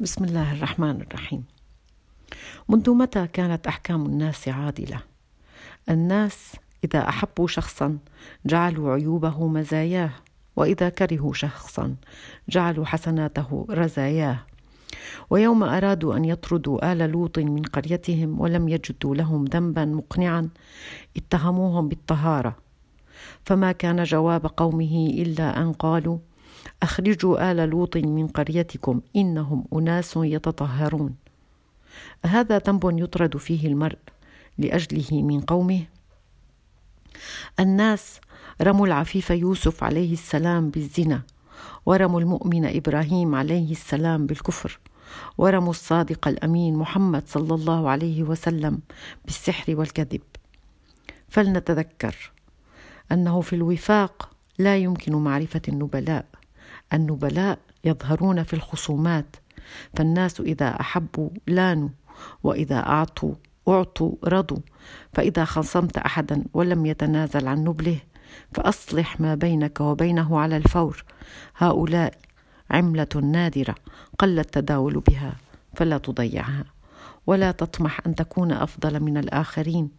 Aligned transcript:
بسم 0.00 0.24
الله 0.24 0.52
الرحمن 0.52 1.00
الرحيم. 1.00 1.44
منذ 2.68 2.90
متى 2.90 3.26
كانت 3.26 3.66
أحكام 3.66 4.06
الناس 4.06 4.48
عادلة؟ 4.48 5.00
الناس 5.90 6.56
إذا 6.84 7.08
أحبوا 7.08 7.46
شخصا 7.46 7.98
جعلوا 8.46 8.92
عيوبه 8.92 9.46
مزاياه 9.46 10.10
وإذا 10.56 10.88
كرهوا 10.88 11.32
شخصا 11.32 11.94
جعلوا 12.48 12.84
حسناته 12.84 13.66
رزاياه. 13.70 14.38
ويوم 15.30 15.62
أرادوا 15.62 16.16
أن 16.16 16.24
يطردوا 16.24 16.92
آل 16.92 16.98
لوط 16.98 17.38
من 17.38 17.62
قريتهم 17.62 18.40
ولم 18.40 18.68
يجدوا 18.68 19.14
لهم 19.14 19.44
ذنبا 19.44 19.84
مقنعا 19.84 20.48
اتهموهم 21.16 21.88
بالطهارة. 21.88 22.56
فما 23.44 23.72
كان 23.72 24.02
جواب 24.02 24.46
قومه 24.46 25.10
إلا 25.18 25.62
أن 25.62 25.72
قالوا 25.72 26.18
أخرجوا 26.82 27.52
آل 27.52 27.56
لوط 27.56 27.96
من 27.96 28.26
قريتكم 28.28 29.00
إنهم 29.16 29.64
أناس 29.72 30.12
يتطهرون. 30.16 31.14
هذا 32.24 32.58
ذنب 32.58 32.98
يطرد 32.98 33.36
فيه 33.36 33.68
المرء 33.68 33.98
لأجله 34.58 35.22
من 35.22 35.40
قومه. 35.40 35.84
الناس 37.60 38.20
رموا 38.62 38.86
العفيف 38.86 39.30
يوسف 39.30 39.84
عليه 39.84 40.12
السلام 40.12 40.70
بالزنا 40.70 41.22
ورموا 41.86 42.20
المؤمن 42.20 42.76
إبراهيم 42.76 43.34
عليه 43.34 43.70
السلام 43.70 44.26
بالكفر 44.26 44.78
ورموا 45.38 45.70
الصادق 45.70 46.28
الأمين 46.28 46.76
محمد 46.76 47.22
صلى 47.28 47.54
الله 47.54 47.90
عليه 47.90 48.22
وسلم 48.22 48.78
بالسحر 49.24 49.76
والكذب. 49.76 50.20
فلنتذكر 51.28 52.32
أنه 53.12 53.40
في 53.40 53.56
الوفاق 53.56 54.30
لا 54.58 54.76
يمكن 54.76 55.14
معرفة 55.14 55.62
النبلاء 55.68 56.26
النبلاء 56.92 57.58
يظهرون 57.84 58.42
في 58.42 58.54
الخصومات 58.54 59.36
فالناس 59.96 60.40
إذا 60.40 60.80
أحبوا 60.80 61.30
لانوا 61.46 61.88
وإذا 62.42 62.76
أعطوا 62.76 63.34
أعطوا 63.68 64.14
رضوا. 64.24 64.58
فإذا 65.12 65.44
خصمت 65.44 65.96
احدا 65.98 66.44
ولم 66.54 66.86
يتنازل 66.86 67.48
عن 67.48 67.64
نبله 67.64 67.98
فأصلح 68.54 69.20
ما 69.20 69.34
بينك 69.34 69.80
وبينه 69.80 70.40
على 70.40 70.56
الفور. 70.56 71.04
هؤلاء 71.56 72.14
عملة 72.70 73.08
نادرة 73.22 73.74
قل 74.18 74.38
التداول 74.38 75.00
بها 75.00 75.32
فلا 75.76 75.98
تضيعها. 75.98 76.64
ولا 77.26 77.50
تطمح 77.52 78.00
أن 78.06 78.14
تكون 78.14 78.52
أفضل 78.52 79.00
من 79.00 79.16
الآخرين. 79.16 79.90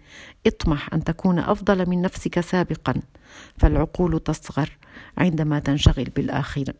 اطمح 0.48 0.94
أن 0.94 1.04
تكون 1.04 1.40
أفضل 1.40 1.90
من 1.90 2.02
نفسك 2.02 2.40
سابقا. 2.40 2.94
فالعقول 3.58 4.20
تصغر 4.20 4.78
عندما 5.18 5.60
تنشغل 5.60 6.10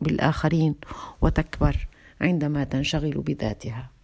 بالآخرين 0.00 0.74
وتكبر 1.20 1.88
عندما 2.20 2.64
تنشغل 2.64 3.14
بذاتها. 3.18 3.95